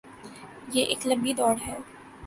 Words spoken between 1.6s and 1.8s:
ہے۔